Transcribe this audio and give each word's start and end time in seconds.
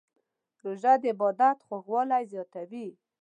روژه 0.63 0.93
د 1.01 1.03
عبادت 1.13 1.57
خوږوالی 1.65 2.23
زیاتوي. 2.31 2.87